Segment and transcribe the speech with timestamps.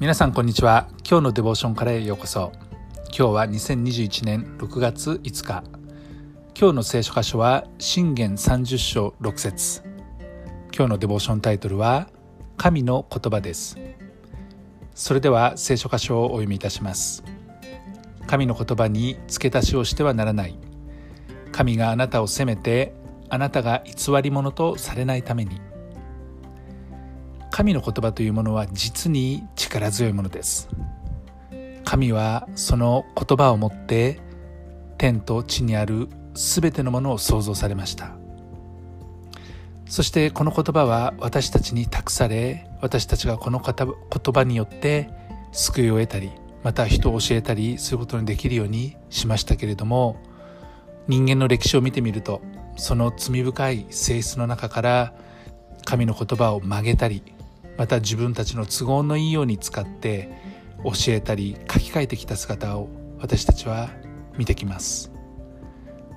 [0.00, 0.86] 皆さんこんにちは。
[0.98, 2.52] 今日のデボーションからへようこそ。
[3.06, 5.64] 今日は2021年6月5日。
[6.56, 9.82] 今日の聖書箇所は信玄30章6節。
[10.72, 12.06] 今日のデボーションタイトルは
[12.56, 13.76] 神の言葉です。
[14.94, 17.24] それでは聖書箇所をお読みいたします。
[18.28, 20.56] 神の言葉に付け足しをしてはならない。
[21.50, 22.94] 神があなたを責めて
[23.30, 25.60] あなたが偽り者とされないために。
[27.58, 30.68] 神の言葉というものは実に力強いものです。
[31.84, 34.20] 神はその言葉をもって
[34.96, 38.12] 天と地にある全てのものを創造されました。
[39.86, 45.10] そしてこの言葉は私たちに託され私たちがこの言葉によって
[45.50, 46.30] 救いを得たり
[46.62, 50.22] また人を教えたりすることにできるようにしましたけれども
[51.08, 52.40] 人間の歴史を見てみると
[52.76, 55.14] その罪深い性質の中から
[55.84, 57.34] 神の言葉を曲げたり
[57.78, 60.28] また自分たちの都合のいいように使って
[60.84, 62.88] 教えたり書き換えてきた姿を
[63.20, 63.88] 私たちは
[64.36, 65.12] 見てきます。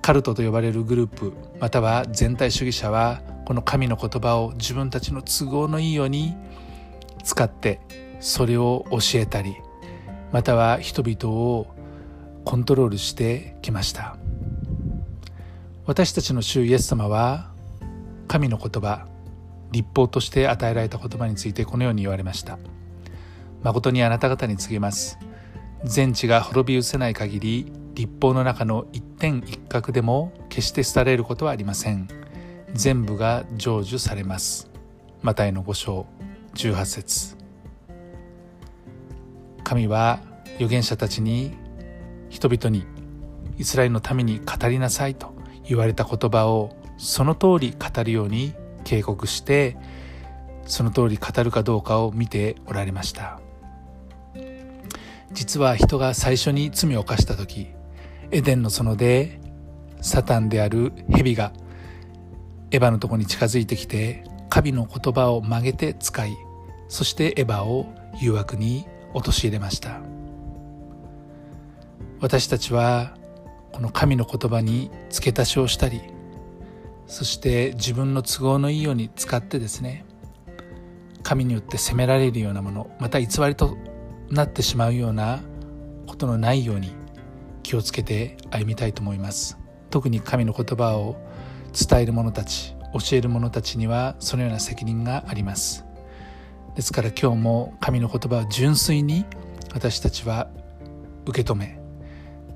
[0.00, 6.34] カルトと呼ばれるグループまたは全体主義者はこの神の言葉を自分たちの都合のいいように
[7.24, 7.80] 使って
[8.20, 9.56] それを教えたり
[10.32, 11.66] または人々を
[12.44, 14.16] コントロールしてきました。
[15.86, 17.50] 私たちの主イエス様は
[18.28, 19.07] 神の言葉
[19.70, 22.58] 立法として与えられた言葉についてこのように言われました。
[23.62, 25.18] 誠にあなた方に告げます。
[25.84, 32.08] 全地が滅び失せない限り立法の中の一点一角でも決して廃れることはありません。
[32.74, 34.70] 全部が成就されます。
[35.22, 36.06] マタイの5章
[36.54, 37.36] 18節。
[39.64, 40.20] 神は
[40.56, 41.52] 預言者たちに
[42.30, 42.86] 人々に
[43.58, 48.54] イスラエルのために語りなさいと言われた言葉をその通り語るように
[48.88, 49.76] 警告して
[50.64, 53.38] その通り語るかどうかを見ておられました。
[55.30, 57.68] 実は人が最初に罪を犯した時
[58.30, 59.40] エデンの園で
[60.00, 61.52] サタンである蛇が
[62.70, 66.34] エヴァのとこに近づいてきて神の言葉を曲げて使い
[66.88, 70.00] そしてエヴァを誘惑に陥れました。
[72.20, 73.14] 私たちは
[73.72, 76.00] この神の言葉に付け足しをしたり
[77.08, 80.04] そして自分の都合のいいように使ってですね
[81.22, 83.76] 神によって責められるようなものまた偽りと
[84.30, 85.40] なってしまうような
[86.06, 86.92] ことのないように
[87.62, 89.58] 気をつけて歩みたいと思います。
[89.90, 91.16] 特に神の言葉を
[91.72, 95.84] 伝える者たち教える者たちにはそのような責任があります。
[96.76, 99.24] ですから今日も神の言葉を純粋に
[99.74, 100.48] 私たちは
[101.26, 101.78] 受け止め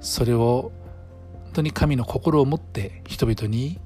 [0.00, 0.72] それを
[1.44, 3.78] 本当に神の心を持って人々に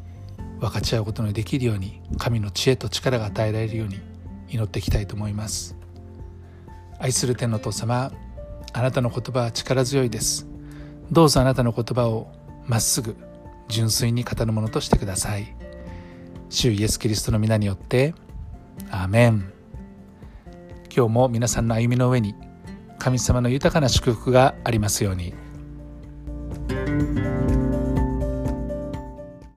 [0.63, 3.99] 分かち合うことのできるように神の知恵と力が与えられるように
[4.49, 5.77] 祈っていきたいと思います。
[7.01, 8.13] 愛する天の父様
[8.73, 10.47] あなたの言葉は力強いです。
[11.11, 12.33] どうぞあなたの言葉を
[12.65, 13.17] まっすぐ
[13.67, 15.53] 純粋に語るものとしてください。
[16.49, 18.15] 主イエス・キリストの皆によって
[18.93, 19.53] アーメン。
[20.95, 22.37] 今日も皆さんの歩みの上に
[23.01, 25.35] 神様の豊かな祝福がありますように。